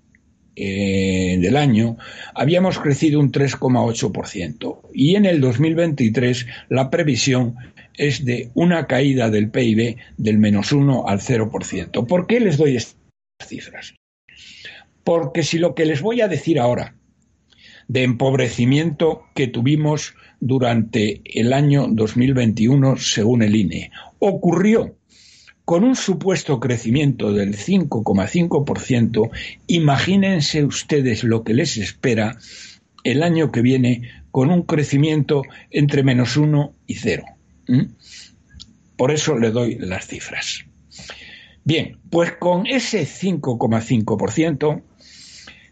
eh, 0.56 1.38
del 1.40 1.56
año, 1.58 1.98
habíamos 2.34 2.80
crecido 2.80 3.20
un 3.20 3.32
3,8%. 3.32 4.80
Y 4.94 5.16
en 5.16 5.26
el 5.26 5.42
2023 5.42 6.48
la 6.70 6.90
previsión 6.90 7.56
es 7.96 8.24
de 8.24 8.50
una 8.54 8.88
caída 8.88 9.30
del 9.30 9.50
PIB 9.50 9.98
del 10.18 10.38
menos 10.38 10.72
1 10.72 11.06
al 11.08 11.20
0%. 11.20 12.08
¿Por 12.08 12.28
qué 12.28 12.40
les 12.40 12.56
doy 12.58 12.78
estas 12.78 12.96
cifras? 13.46 13.94
Porque 15.04 15.44
si 15.44 15.58
lo 15.58 15.76
que 15.76 15.86
les 15.86 16.02
voy 16.02 16.22
a 16.22 16.28
decir 16.28 16.60
ahora 16.60 16.97
de 17.88 18.04
empobrecimiento 18.04 19.24
que 19.34 19.48
tuvimos 19.48 20.16
durante 20.40 21.22
el 21.26 21.54
año 21.54 21.88
2021, 21.90 22.98
según 22.98 23.44
el 23.44 23.56
INE, 23.56 23.92
ocurrió 24.20 24.96
con 25.66 25.84
un 25.84 25.96
supuesto 25.96 26.60
crecimiento 26.60 27.34
del 27.34 27.58
5,5%, 27.58 29.30
imagínense 29.68 30.64
ustedes 30.64 31.24
lo 31.26 31.44
que 31.44 31.54
les 31.54 31.76
espera 31.78 32.38
el 33.04 33.22
año 33.22 33.52
que 33.52 33.62
viene 33.62 34.04
con 34.32 34.50
un 34.50 34.64
crecimiento 34.64 35.42
entre 35.72 36.04
menos 36.04 36.38
1 36.38 36.74
y 36.88 36.96
0. 36.96 37.24
Por 38.96 39.12
eso 39.12 39.38
le 39.38 39.52
doy 39.52 39.76
las 39.76 40.08
cifras. 40.08 40.66
Bien, 41.64 41.98
pues 42.10 42.32
con 42.40 42.66
ese 42.66 43.02
5,5%, 43.04 44.84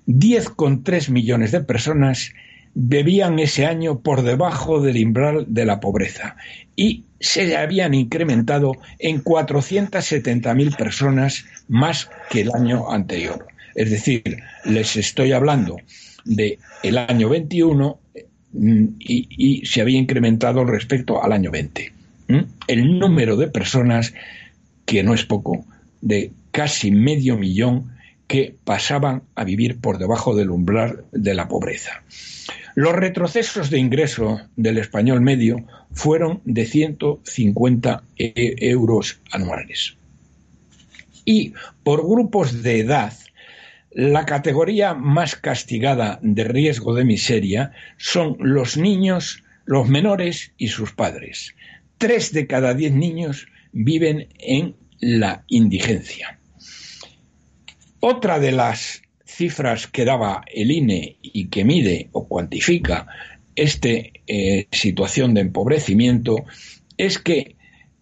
10,3 0.07 1.09
millones 1.09 1.51
de 1.51 1.62
personas 1.62 2.33
bebían 2.75 3.39
ese 3.39 3.65
año 3.65 4.00
por 4.00 4.21
debajo 4.21 4.81
del 4.81 5.03
umbral 5.03 5.45
de 5.47 5.65
la 5.65 5.79
pobreza 5.79 6.35
y 6.75 7.05
se 7.19 7.55
habían 7.55 7.93
incrementado 7.93 8.74
en 9.00 9.24
470.000 9.24 10.75
personas 10.75 11.45
más 11.69 12.09
que 12.29 12.41
el 12.41 12.51
año 12.53 12.91
anterior. 12.91 13.47
Es 13.75 13.89
decir, 13.89 14.24
les 14.65 14.95
estoy 14.97 15.31
hablando 15.31 15.77
de 16.25 16.59
el 16.83 16.97
año 16.97 17.29
21 17.29 18.00
mm, 18.51 18.85
y, 19.00 19.27
y 19.29 19.65
se 19.65 19.81
había 19.81 19.97
incrementado 19.97 20.65
respecto 20.65 21.24
al 21.24 21.31
año 21.31 21.51
20. 21.51 21.93
El 22.67 23.00
número 23.00 23.38
de 23.38 23.47
personas, 23.47 24.13
que 24.85 25.03
no 25.03 25.13
es 25.13 25.25
poco, 25.25 25.65
de 26.01 26.31
casi 26.51 26.91
medio 26.91 27.38
millón 27.38 27.91
que 28.27 28.55
pasaban 28.63 29.24
a 29.36 29.44
vivir 29.44 29.79
por 29.79 29.98
debajo 29.98 30.36
del 30.36 30.50
umbral 30.50 31.05
de 31.12 31.34
la 31.34 31.48
pobreza. 31.48 32.03
Los 32.75 32.94
retrocesos 32.94 33.70
de 33.70 33.79
ingreso 33.79 34.41
del 34.55 34.77
español 34.77 35.22
medio 35.22 35.65
fueron 35.91 36.41
de 36.44 36.65
150 36.65 38.03
e, 38.17 38.55
euros 38.60 39.20
anuales. 39.32 39.96
Y 41.24 41.53
por 41.84 42.03
grupos 42.05 42.63
de 42.63 42.79
edad, 42.79 43.13
la 43.91 44.25
categoría 44.25 44.94
más 44.94 45.38
castigada 45.38 46.20
de 46.22 46.44
riesgo 46.44 46.94
de 46.94 47.05
miseria 47.05 47.72
son 47.98 48.36
los 48.39 48.75
niños, 48.75 49.44
los 49.63 49.88
menores 49.88 50.51
y 50.58 50.67
sus 50.67 50.91
padres. 50.91 51.55
Tres 51.98 52.34
de 52.34 52.46
cada 52.46 52.74
diez 52.74 52.94
niños 52.94 53.48
viven 53.72 54.27
en 54.38 54.75
la 55.00 55.46
indigencia. 55.48 56.39
Otra 58.07 58.39
de 58.39 58.51
las 58.51 59.01
cifras 59.25 59.88
que 59.88 60.05
daba 60.05 60.43
el 60.53 60.69
INE 60.69 61.17
y 61.24 61.47
que 61.47 61.65
mide 61.65 62.09
o 62.12 62.27
cuantifica 62.27 63.07
esta 63.55 63.89
eh, 63.89 64.67
situación 64.71 65.33
de 65.33 65.41
empobrecimiento 65.41 66.45
es 66.97 67.17
que 67.17 67.55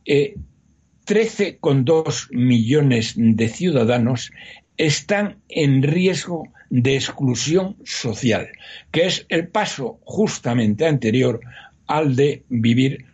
13,2 0.06 2.28
eh, 2.34 2.36
millones 2.36 3.14
de 3.16 3.48
ciudadanos 3.48 4.34
están 4.76 5.38
en 5.48 5.84
riesgo 5.84 6.50
de 6.70 6.96
exclusión 6.96 7.78
social, 7.86 8.50
que 8.92 9.06
es 9.06 9.26
el 9.30 9.48
paso 9.48 10.02
justamente 10.04 10.86
anterior 10.86 11.40
al 11.88 12.18
de 12.18 12.44
vivir 12.50 13.06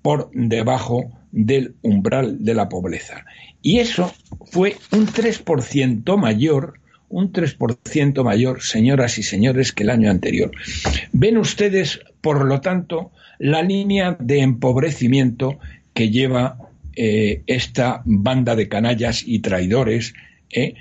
por 0.00 0.30
debajo 0.32 1.10
del 1.30 1.74
umbral 1.82 2.44
de 2.44 2.54
la 2.54 2.68
pobreza. 2.68 3.24
Y 3.62 3.78
eso 3.78 4.12
fue 4.50 4.76
un 4.92 5.06
3% 5.06 6.16
mayor 6.16 6.80
un 7.08 7.32
3% 7.32 8.22
mayor, 8.22 8.62
señoras 8.62 9.18
y 9.18 9.22
señores, 9.22 9.72
que 9.72 9.82
el 9.82 9.90
año 9.90 10.10
anterior. 10.10 10.50
Ven 11.12 11.38
ustedes, 11.38 12.00
por 12.20 12.44
lo 12.44 12.60
tanto, 12.60 13.12
la 13.38 13.62
línea 13.62 14.16
de 14.20 14.40
empobrecimiento 14.40 15.58
que 15.94 16.10
lleva 16.10 16.58
eh, 16.96 17.42
esta 17.46 18.02
banda 18.04 18.56
de 18.56 18.68
canallas 18.68 19.22
y 19.26 19.38
traidores, 19.40 20.14
eh, 20.50 20.74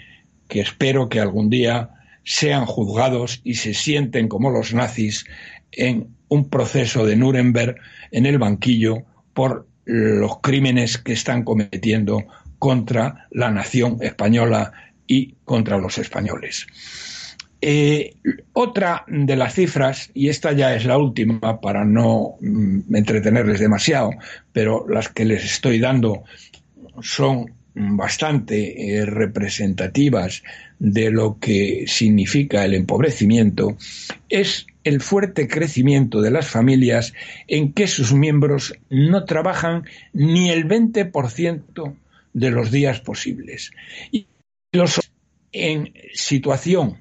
que 0.47 0.61
espero 0.61 1.09
que 1.09 1.19
algún 1.19 1.49
día 1.49 1.91
sean 2.23 2.65
juzgados 2.65 3.41
y 3.43 3.55
se 3.55 3.73
sienten 3.73 4.27
como 4.27 4.49
los 4.49 4.73
nazis 4.73 5.25
en 5.71 6.07
un 6.27 6.49
proceso 6.49 7.05
de 7.05 7.15
Nuremberg 7.15 7.77
en 8.11 8.25
el 8.25 8.37
banquillo 8.37 9.03
por 9.33 9.66
los 9.87 10.39
crímenes 10.41 10.97
que 10.97 11.13
están 11.13 11.43
cometiendo 11.43 12.25
contra 12.59 13.27
la 13.31 13.49
nación 13.51 13.97
española 14.01 14.73
y 15.07 15.35
contra 15.45 15.77
los 15.77 15.97
españoles. 15.97 16.67
Eh, 17.61 18.15
otra 18.53 19.03
de 19.07 19.35
las 19.35 19.55
cifras, 19.55 20.11
y 20.13 20.29
esta 20.29 20.51
ya 20.51 20.75
es 20.75 20.85
la 20.85 20.97
última 20.97 21.59
para 21.59 21.85
no 21.85 22.35
mm, 22.39 22.93
entretenerles 22.95 23.59
demasiado, 23.59 24.11
pero 24.51 24.85
las 24.87 25.09
que 25.09 25.25
les 25.25 25.43
estoy 25.43 25.79
dando 25.79 26.23
son 27.01 27.53
bastante 27.73 28.97
eh, 28.97 29.05
representativas 29.05 30.43
de 30.79 31.09
lo 31.11 31.39
que 31.39 31.85
significa 31.87 32.65
el 32.65 32.73
empobrecimiento, 32.73 33.77
es 34.29 34.67
el 34.87 35.01
fuerte 35.01 35.47
crecimiento 35.47 36.21
de 36.21 36.31
las 36.31 36.47
familias 36.47 37.13
en 37.47 37.73
que 37.73 37.87
sus 37.87 38.13
miembros 38.13 38.73
no 38.89 39.25
trabajan 39.25 39.83
ni 40.13 40.49
el 40.49 40.67
20% 40.67 41.95
de 42.33 42.51
los 42.51 42.71
días 42.71 43.01
posibles. 43.01 43.71
Y 44.11 44.27
los 44.71 44.99
en 45.51 45.93
situación 46.13 46.97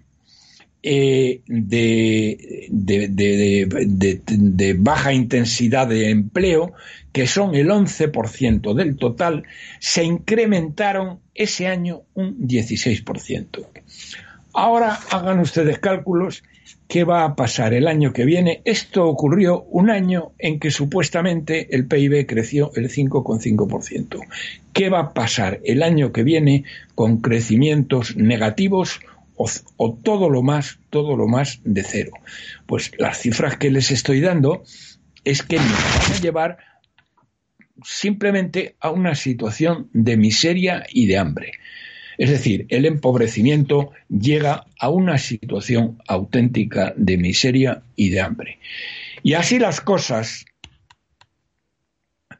eh, 0.82 1.42
de, 1.46 2.68
de, 2.70 4.76
baja 4.78 5.12
intensidad 5.12 5.88
de 5.88 6.10
empleo, 6.10 6.72
que 7.12 7.26
son 7.26 7.54
el 7.54 7.68
11% 7.68 8.74
del 8.74 8.96
total, 8.96 9.44
se 9.80 10.04
incrementaron 10.04 11.20
ese 11.34 11.66
año 11.66 12.02
un 12.14 12.38
16%. 12.38 13.66
Ahora 14.54 14.98
hagan 15.10 15.40
ustedes 15.40 15.78
cálculos 15.80 16.42
qué 16.88 17.04
va 17.04 17.24
a 17.24 17.36
pasar 17.36 17.74
el 17.74 17.88
año 17.88 18.12
que 18.12 18.24
viene. 18.24 18.62
Esto 18.64 19.06
ocurrió 19.06 19.62
un 19.64 19.90
año 19.90 20.32
en 20.38 20.60
que 20.60 20.70
supuestamente 20.70 21.74
el 21.74 21.86
PIB 21.86 22.26
creció 22.26 22.70
el 22.74 22.88
5,5%. 22.88 24.20
¿Qué 24.72 24.88
va 24.90 25.00
a 25.00 25.14
pasar 25.14 25.60
el 25.64 25.82
año 25.82 26.12
que 26.12 26.22
viene 26.22 26.64
con 26.94 27.18
crecimientos 27.20 28.16
negativos 28.16 29.00
o, 29.36 29.92
todo 30.02 30.30
lo 30.30 30.42
más, 30.42 30.78
todo 30.90 31.16
lo 31.16 31.26
más 31.26 31.60
de 31.64 31.82
cero? 31.82 32.12
Pues 32.66 32.92
las 32.98 33.18
cifras 33.18 33.56
que 33.56 33.70
les 33.70 33.90
estoy 33.90 34.20
dando 34.20 34.62
es 35.24 35.42
que 35.42 35.56
nos 35.56 35.66
van 35.66 36.12
a 36.12 36.20
llevar 36.20 36.58
simplemente 37.82 38.76
a 38.80 38.90
una 38.90 39.14
situación 39.14 39.90
de 39.92 40.16
miseria 40.16 40.86
y 40.88 41.06
de 41.06 41.18
hambre. 41.18 41.52
Es 42.18 42.30
decir, 42.30 42.66
el 42.70 42.86
empobrecimiento 42.86 43.92
llega 44.08 44.66
a 44.78 44.88
una 44.88 45.18
situación 45.18 45.98
auténtica 46.06 46.94
de 46.96 47.18
miseria 47.18 47.82
y 47.94 48.10
de 48.10 48.20
hambre. 48.20 48.58
Y 49.22 49.34
así 49.34 49.58
las 49.58 49.80
cosas 49.80 50.46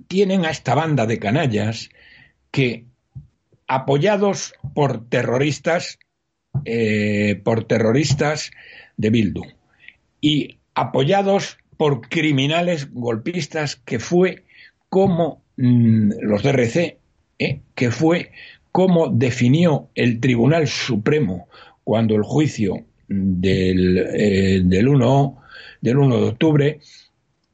tienen 0.09 0.45
a 0.45 0.50
esta 0.50 0.75
banda 0.75 1.06
de 1.06 1.18
canallas 1.18 1.90
que, 2.50 2.85
apoyados 3.66 4.54
por 4.75 5.09
terroristas, 5.09 5.99
eh, 6.64 7.40
por 7.45 7.64
terroristas 7.64 8.50
de 8.97 9.11
Bildu 9.11 9.42
y 10.21 10.59
apoyados 10.75 11.59
por 11.76 12.09
criminales 12.09 12.92
golpistas 12.92 13.76
que 13.76 13.99
fue 13.99 14.45
como 14.88 15.42
mm, 15.56 16.12
los 16.23 16.42
DRC, 16.42 16.99
eh, 17.38 17.61
que 17.75 17.90
fue 17.90 18.33
cómo 18.76 19.09
definió 19.09 19.88
el 19.95 20.21
Tribunal 20.21 20.68
Supremo 20.68 21.49
cuando 21.83 22.14
el 22.14 22.23
juicio 22.23 22.85
del, 23.09 23.97
eh, 23.97 24.61
del, 24.62 24.88
1, 24.88 25.38
del 25.80 25.97
1 25.97 26.16
de 26.21 26.28
octubre 26.28 26.80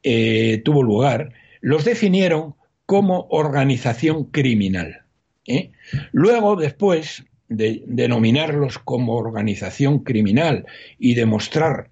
eh, 0.03 0.61
tuvo 0.65 0.83
lugar, 0.83 1.31
los 1.61 1.85
definieron 1.85 2.55
como 2.85 3.27
organización 3.29 4.25
criminal. 4.25 5.03
¿eh? 5.47 5.71
Luego, 6.11 6.57
después 6.57 7.23
de 7.47 7.83
denominarlos 7.87 8.77
como 8.79 9.15
organización 9.15 9.99
criminal 9.99 10.65
y 10.99 11.15
demostrar 11.15 11.87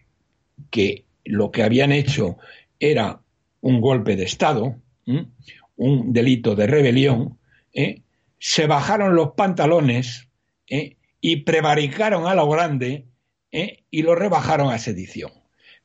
que 0.71 1.05
lo 1.23 1.51
que 1.51 1.63
habían 1.63 1.93
hecho 1.93 2.35
era 2.81 3.21
un 3.61 3.79
golpe 3.79 4.17
de 4.17 4.25
Estado, 4.25 4.75
un 5.77 6.11
delito 6.11 6.53
de 6.53 6.67
rebelión, 6.67 7.37
se 8.41 8.65
bajaron 8.65 9.15
los 9.15 9.33
pantalones 9.33 10.27
y 11.21 11.35
prevaricaron 11.43 12.25
a 12.25 12.33
lo 12.33 12.49
grande 12.49 13.05
y 13.51 14.01
lo 14.01 14.15
rebajaron 14.15 14.73
a 14.73 14.79
sedición. 14.79 15.31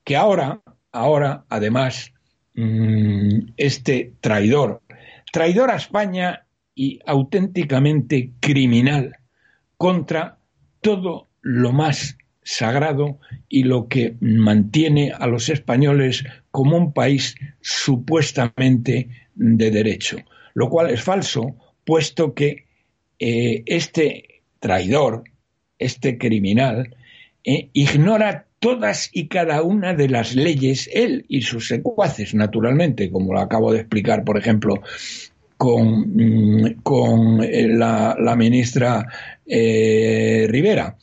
Que 0.05 0.17
ahora, 0.17 0.63
ahora, 0.91 1.45
además, 1.51 2.15
mm, 2.55 3.53
este 3.59 4.15
traidor, 4.23 4.83
traidor 5.33 5.71
a 5.71 5.77
España 5.77 6.47
y 6.75 7.01
auténticamente 7.05 8.33
criminal 8.41 9.19
contra 9.77 10.39
todo 10.81 11.29
lo 11.43 11.73
más 11.73 12.17
sagrado 12.43 13.19
y 13.51 13.65
lo 13.65 13.89
que 13.89 14.17
mantiene 14.21 15.13
a 15.13 15.27
los 15.27 15.51
españoles 15.51 16.25
como 16.51 16.79
un 16.79 16.95
país 16.95 17.35
supuestamente 17.61 19.11
de 19.35 19.71
derecho, 19.71 20.17
lo 20.55 20.71
cual 20.71 20.89
es 20.89 21.03
falso, 21.03 21.57
puesto 21.87 22.35
que 22.35 22.67
eh, 23.19 23.63
este 23.65 24.43
traidor, 24.59 25.25
este 25.79 26.19
criminal, 26.19 26.95
eh, 27.45 27.71
ignora 27.73 28.45
todas 28.59 29.09
y 29.13 29.29
cada 29.29 29.63
una 29.63 29.95
de 29.95 30.09
las 30.09 30.35
leyes, 30.35 30.91
él 30.93 31.25
y 31.29 31.43
sus 31.43 31.69
secuaces, 31.69 32.35
naturalmente, 32.35 33.11
como 33.11 33.33
lo 33.33 33.41
acabo 33.41 33.73
de 33.73 33.79
explicar, 33.81 34.25
por 34.25 34.37
ejemplo, 34.37 34.83
con, 35.57 36.17
mm, 36.17 36.83
con 36.83 37.43
eh, 37.43 37.69
la, 37.69 38.35
ministra 38.37 39.07
Rivera. 39.47 40.99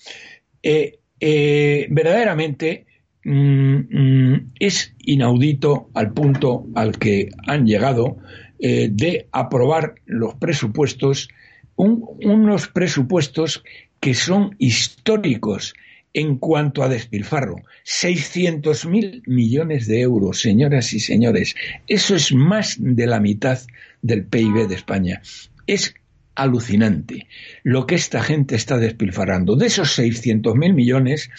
verdaderamente 1.89 2.85
mm, 3.23 3.75
mm, 3.89 4.51
es 4.59 4.93
inaudito 4.99 5.89
al 5.93 6.11
punto 6.11 6.67
al 6.75 6.99
que 6.99 7.29
han 7.47 7.65
llegado 7.65 8.17
de 8.63 9.27
aprobar 9.33 9.95
los 10.05 10.35
presupuestos, 10.35 11.27
unos 11.75 12.67
presupuestos 12.69 13.61
que 13.99 14.13
son 14.13 14.55
históricos 14.57 15.73
en 16.13 16.37
cuanto 16.37 16.83
a 16.83 16.89
despilfarro. 16.89 17.57
600.000 17.85 19.23
millones 19.25 19.87
de 19.87 20.01
euros, 20.01 20.39
señoras 20.39 20.93
y 20.93 20.99
señores. 20.99 21.55
Eso 21.87 22.15
es 22.15 22.33
más 22.33 22.77
de 22.79 23.07
la 23.07 23.19
mitad 23.19 23.59
del 24.01 24.25
PIB 24.25 24.67
de 24.67 24.75
España. 24.75 25.21
Es 25.67 25.95
alucinante 26.35 27.27
lo 27.63 27.85
que 27.85 27.95
esta 27.95 28.21
gente 28.21 28.55
está 28.55 28.77
despilfarrando. 28.77 29.55
De 29.55 29.67
esos 29.67 29.97
600.000 29.97 30.73
millones, 30.73 31.29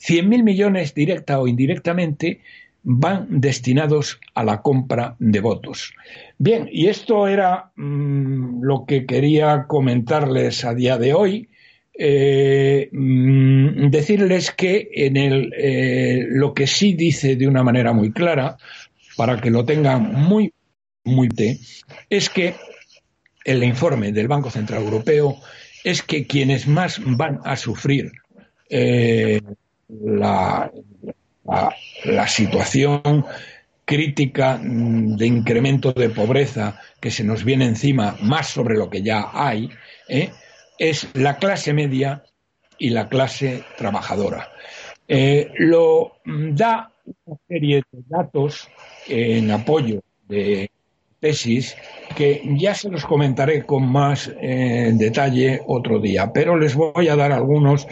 100.000 0.00 0.42
millones 0.42 0.94
directa 0.94 1.40
o 1.40 1.48
indirectamente 1.48 2.40
van 2.90 3.26
destinados 3.28 4.18
a 4.34 4.42
la 4.44 4.62
compra 4.62 5.14
de 5.18 5.40
votos. 5.40 5.92
Bien, 6.38 6.70
y 6.72 6.86
esto 6.86 7.28
era 7.28 7.70
mm, 7.76 8.62
lo 8.62 8.86
que 8.86 9.04
quería 9.04 9.66
comentarles 9.68 10.64
a 10.64 10.72
día 10.72 10.96
de 10.96 11.12
hoy. 11.12 11.50
Eh, 11.92 12.88
mm, 12.90 13.90
decirles 13.90 14.52
que 14.52 14.88
en 14.94 15.18
el, 15.18 15.52
eh, 15.54 16.24
lo 16.30 16.54
que 16.54 16.66
sí 16.66 16.94
dice 16.94 17.36
de 17.36 17.46
una 17.46 17.62
manera 17.62 17.92
muy 17.92 18.10
clara, 18.10 18.56
para 19.18 19.38
que 19.38 19.50
lo 19.50 19.66
tengan 19.66 20.14
muy, 20.14 20.54
muy 21.04 21.28
te, 21.28 21.58
es 22.08 22.30
que 22.30 22.54
el 23.44 23.64
informe 23.64 24.12
del 24.12 24.28
Banco 24.28 24.50
Central 24.50 24.84
Europeo 24.84 25.36
es 25.84 26.02
que 26.02 26.26
quienes 26.26 26.66
más 26.66 27.02
van 27.04 27.40
a 27.44 27.54
sufrir 27.56 28.12
eh, 28.70 29.42
la, 29.88 30.72
la, 32.04 32.26
situación 32.26 33.24
crítica 33.84 34.58
mm, 34.62 35.16
de 35.16 35.26
incremento 35.26 35.92
de 35.92 36.10
pobreza 36.10 36.80
que 37.00 37.10
se 37.10 37.24
nos 37.24 37.44
viene 37.44 37.64
encima 37.64 38.16
más 38.20 38.48
sobre 38.48 38.76
lo 38.76 38.90
que 38.90 39.02
ya 39.02 39.30
hay, 39.32 39.70
¿eh? 40.08 40.30
es 40.78 41.08
la 41.14 41.36
clase 41.36 41.72
media 41.72 42.24
y 42.78 42.90
la 42.90 43.08
clase 43.08 43.64
trabajadora. 43.76 44.48
Eh, 45.08 45.50
lo 45.56 46.18
da 46.24 46.92
una 47.24 47.38
serie 47.48 47.82
de 47.90 48.02
datos 48.08 48.68
en 49.08 49.50
apoyo 49.50 50.02
de 50.28 50.70
tesis 51.18 51.76
que 52.14 52.42
ya 52.58 52.74
se 52.74 52.90
los 52.90 53.04
comentaré 53.04 53.64
con 53.64 53.90
más 53.90 54.30
eh, 54.40 54.90
detalle 54.94 55.62
otro 55.66 55.98
día, 55.98 56.30
pero 56.32 56.56
les 56.56 56.74
voy 56.74 57.08
a 57.08 57.16
dar 57.16 57.32
algunos 57.32 57.86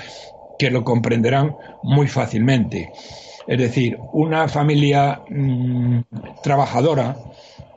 que 0.58 0.70
lo 0.70 0.84
comprenderán 0.84 1.56
muy 1.82 2.08
fácilmente. 2.08 2.90
Es 3.46 3.58
decir, 3.58 3.98
una 4.12 4.48
familia 4.48 5.20
mm, 5.28 6.00
trabajadora, 6.42 7.16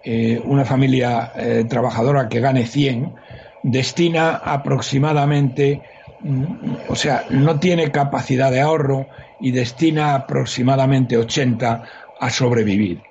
eh, 0.03 0.41
una 0.43 0.65
familia 0.65 1.33
trabajadora 1.67 2.27
que 2.27 2.39
gane 2.39 2.65
100, 2.65 3.13
destina 3.63 4.35
aproximadamente, 4.37 5.81
mm, 6.21 6.75
o 6.89 6.95
sea, 6.95 7.25
no 7.29 7.59
tiene 7.59 7.91
capacidad 7.91 8.51
de 8.51 8.61
ahorro 8.61 9.07
y 9.39 9.51
destina 9.51 10.15
aproximadamente 10.15 11.17
80 11.17 11.83
a 12.19 12.29
sobrevivir. 12.29 13.01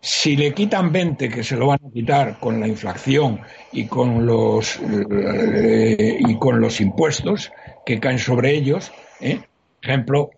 Si 0.00 0.36
le 0.36 0.52
quitan 0.52 0.92
20, 0.92 1.28
que 1.30 1.42
se 1.42 1.56
lo 1.56 1.68
van 1.68 1.80
a 1.86 1.90
quitar 1.90 2.38
con 2.38 2.60
la 2.60 2.68
inflación 2.68 3.40
y 3.72 3.86
con 3.86 4.26
los, 4.26 4.78
eh, 5.10 6.18
y 6.20 6.38
con 6.38 6.60
los 6.60 6.80
impuestos 6.80 7.52
que 7.86 8.00
caen 8.00 8.18
sobre 8.18 8.50
ellos, 8.52 8.92
¿eh? 9.20 9.40
ejemplo, 9.80 10.30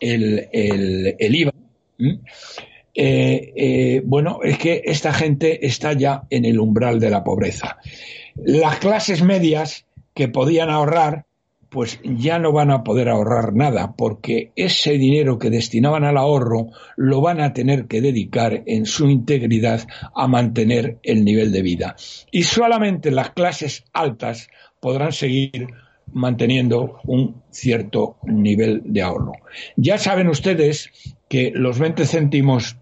el, 0.00 0.48
el, 0.52 1.34
IVA, 1.34 1.52
eh, 2.94 4.02
bueno, 4.04 4.40
es 4.42 4.58
que 4.58 4.82
esta 4.84 5.12
gente 5.12 5.66
está 5.66 5.92
ya 5.92 6.22
en 6.30 6.44
el 6.44 6.58
umbral 6.58 7.00
de 7.00 7.10
la 7.10 7.24
pobreza. 7.24 7.78
Las 8.36 8.78
clases 8.78 9.22
medias 9.22 9.86
que 10.14 10.28
podían 10.28 10.70
ahorrar, 10.70 11.26
pues 11.68 12.00
ya 12.02 12.38
no 12.38 12.52
van 12.52 12.70
a 12.70 12.84
poder 12.84 13.08
ahorrar 13.08 13.54
nada, 13.54 13.94
porque 13.96 14.52
ese 14.56 14.92
dinero 14.92 15.38
que 15.38 15.50
destinaban 15.50 16.04
al 16.04 16.16
ahorro 16.16 16.68
lo 16.96 17.20
van 17.20 17.40
a 17.40 17.52
tener 17.52 17.86
que 17.86 18.00
dedicar 18.00 18.62
en 18.66 18.86
su 18.86 19.10
integridad 19.10 19.86
a 20.14 20.26
mantener 20.26 20.98
el 21.02 21.24
nivel 21.24 21.52
de 21.52 21.62
vida. 21.62 21.96
Y 22.30 22.44
solamente 22.44 23.10
las 23.10 23.30
clases 23.30 23.84
altas 23.92 24.48
podrán 24.80 25.12
seguir 25.12 25.68
manteniendo 26.12 27.00
un 27.04 27.42
cierto 27.50 28.16
nivel 28.22 28.82
de 28.84 29.02
ahorro. 29.02 29.32
Ya 29.76 29.98
saben 29.98 30.28
ustedes 30.28 30.90
que 31.28 31.52
los 31.54 31.78
20 31.78 32.06
céntimos 32.06 32.76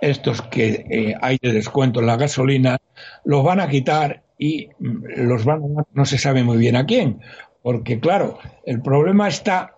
estos 0.00 0.42
que 0.42 0.86
eh, 0.90 1.14
hay 1.20 1.38
de 1.42 1.52
descuento 1.52 2.00
en 2.00 2.06
la 2.06 2.16
gasolina 2.16 2.78
los 3.24 3.44
van 3.44 3.60
a 3.60 3.68
quitar 3.68 4.22
y 4.38 4.70
los 4.78 5.44
van 5.44 5.62
a 5.78 5.84
no 5.92 6.04
se 6.06 6.18
sabe 6.18 6.42
muy 6.42 6.56
bien 6.56 6.76
a 6.76 6.86
quién, 6.86 7.20
porque 7.62 8.00
claro, 8.00 8.38
el 8.64 8.80
problema 8.80 9.28
está 9.28 9.74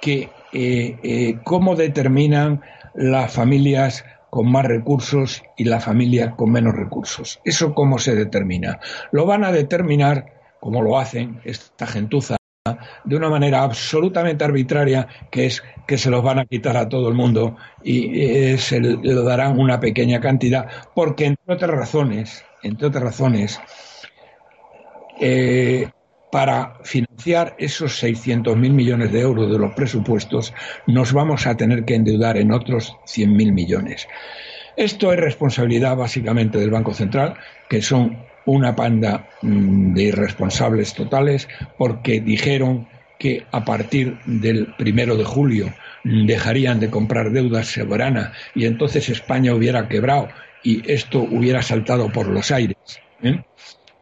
que 0.00 0.30
eh, 0.52 0.98
eh, 1.02 1.38
cómo 1.44 1.76
determinan 1.76 2.62
las 2.94 3.32
familias 3.32 4.04
con 4.30 4.50
más 4.50 4.64
recursos 4.64 5.42
y 5.56 5.64
la 5.64 5.80
familia 5.80 6.32
con 6.32 6.52
menos 6.52 6.74
recursos. 6.74 7.40
¿Eso 7.44 7.74
cómo 7.74 7.98
se 7.98 8.14
determina? 8.14 8.80
Lo 9.12 9.26
van 9.26 9.44
a 9.44 9.52
determinar, 9.52 10.39
como 10.60 10.82
lo 10.82 10.98
hacen 10.98 11.40
esta 11.44 11.86
gentuza, 11.86 12.36
de 13.04 13.16
una 13.16 13.30
manera 13.30 13.62
absolutamente 13.62 14.44
arbitraria, 14.44 15.08
que 15.30 15.46
es 15.46 15.62
que 15.86 15.96
se 15.96 16.10
los 16.10 16.22
van 16.22 16.38
a 16.38 16.44
quitar 16.44 16.76
a 16.76 16.88
todo 16.88 17.08
el 17.08 17.14
mundo 17.14 17.56
y 17.82 18.20
eh, 18.20 18.58
se 18.58 18.80
lo 18.80 19.22
darán 19.24 19.58
una 19.58 19.80
pequeña 19.80 20.20
cantidad, 20.20 20.68
porque 20.94 21.24
entre 21.24 21.54
otras 21.54 21.70
razones, 21.70 22.44
entre 22.62 22.88
otras 22.88 23.02
razones, 23.02 23.60
eh, 25.18 25.88
para 26.30 26.78
financiar 26.84 27.56
esos 27.58 28.02
600.000 28.02 28.54
millones 28.56 29.10
de 29.10 29.20
euros 29.20 29.50
de 29.50 29.58
los 29.58 29.74
presupuestos, 29.74 30.54
nos 30.86 31.12
vamos 31.12 31.46
a 31.46 31.56
tener 31.56 31.84
que 31.84 31.94
endeudar 31.94 32.36
en 32.36 32.52
otros 32.52 32.96
100.000 33.06 33.52
millones. 33.52 34.06
Esto 34.76 35.12
es 35.12 35.18
responsabilidad 35.18 35.96
básicamente 35.96 36.58
del 36.58 36.70
Banco 36.70 36.94
Central, 36.94 37.34
que 37.68 37.82
son 37.82 38.29
una 38.50 38.74
panda 38.74 39.28
mm, 39.42 39.94
de 39.94 40.02
irresponsables 40.02 40.94
totales, 40.94 41.48
porque 41.78 42.20
dijeron 42.20 42.88
que 43.18 43.44
a 43.52 43.64
partir 43.64 44.18
del 44.24 44.74
primero 44.78 45.16
de 45.16 45.24
julio 45.24 45.74
dejarían 46.04 46.80
de 46.80 46.88
comprar 46.88 47.30
deuda 47.32 47.62
soberana 47.62 48.32
y 48.54 48.64
entonces 48.64 49.08
España 49.10 49.54
hubiera 49.54 49.88
quebrado 49.88 50.28
y 50.62 50.90
esto 50.90 51.20
hubiera 51.20 51.62
saltado 51.62 52.10
por 52.10 52.28
los 52.28 52.50
aires. 52.50 52.76
¿eh? 53.22 53.42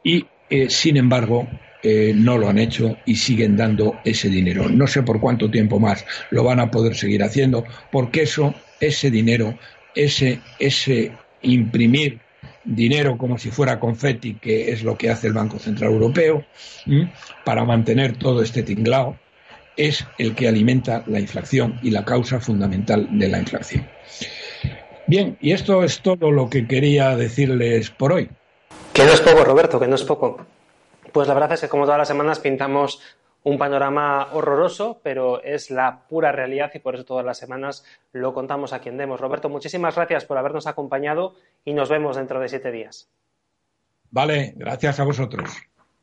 Y 0.05 0.27
Eh, 0.51 0.71
sin 0.71 0.97
embargo, 0.97 1.47
eh, 1.83 2.13
no 2.15 2.39
lo 2.39 2.49
han 2.49 2.59
hecho 2.59 2.97
y 3.05 3.17
siguen 3.17 3.57
dando 3.57 4.01
ese 4.05 4.29
dinero. 4.29 4.69
No 4.69 4.87
sé 4.87 5.03
por 5.03 5.21
cuánto 5.21 5.51
tiempo 5.51 5.79
más 5.79 6.05
lo 6.31 6.43
van 6.45 6.61
a 6.61 6.71
poder 6.71 6.95
seguir 6.97 7.23
haciendo, 7.23 7.65
porque 7.93 8.23
eso, 8.23 8.55
ese 8.81 9.11
dinero, 9.11 9.59
ese, 9.95 10.41
ese 10.59 11.13
imprimir 11.43 12.21
dinero 12.65 13.17
como 13.19 13.39
si 13.39 13.51
fuera 13.51 13.81
confeti, 13.81 14.35
que 14.35 14.73
es 14.73 14.83
lo 14.83 14.97
que 14.97 15.11
hace 15.11 15.27
el 15.27 15.33
Banco 15.33 15.59
Central 15.59 15.93
Europeo, 15.93 16.45
para 17.45 17.65
mantener 17.65 18.17
todo 18.17 18.43
este 18.43 18.63
tinglao, 18.63 19.17
es 19.77 20.07
el 20.19 20.35
que 20.35 20.49
alimenta 20.49 21.05
la 21.07 21.21
inflación 21.21 21.79
y 21.83 21.91
la 21.91 22.05
causa 22.05 22.41
fundamental 22.41 23.09
de 23.11 23.29
la 23.29 23.39
inflación. 23.39 23.87
Bien, 25.07 25.39
y 25.41 25.53
esto 25.53 25.85
es 25.85 26.01
todo 26.01 26.31
lo 26.31 26.51
que 26.51 26.67
quería 26.67 27.17
decirles 27.17 27.91
por 27.91 28.13
hoy. 28.13 28.29
Que 28.93 29.05
no 29.05 29.13
es 29.13 29.21
poco, 29.21 29.45
Roberto, 29.45 29.81
que 29.81 29.87
no 29.87 29.95
es 29.95 30.03
poco. 30.03 30.45
Pues 31.13 31.29
la 31.29 31.35
verdad 31.35 31.53
es 31.53 31.61
que 31.63 31.69
como 31.69 31.85
todas 31.85 31.99
las 31.99 32.09
semanas 32.09 32.41
pintamos 32.41 33.01
un 33.45 33.59
panorama 33.59 34.29
horroroso, 34.33 35.01
pero 35.03 35.43
es 35.43 35.71
la 35.71 36.01
pura 36.09 36.33
realidad 36.33 36.71
y 36.75 36.81
por 36.81 36.95
eso 36.95 37.05
todas 37.05 37.25
las 37.25 37.39
semanas 37.39 37.85
lo 38.13 38.35
contamos 38.35 38.73
a 38.73 38.81
quien 38.81 38.97
demos. 38.97 39.21
Roberto, 39.21 39.49
muchísimas 39.49 39.95
gracias 39.95 40.25
por 40.25 40.39
habernos 40.39 40.67
acompañado 40.67 41.35
y 41.65 41.73
nos 41.73 41.89
vemos 41.89 42.17
dentro 42.17 42.41
de 42.41 42.49
siete 42.49 42.71
días. 42.71 43.09
Vale, 44.11 44.55
gracias 44.57 45.01
a 45.01 45.05
vosotros. 45.05 45.51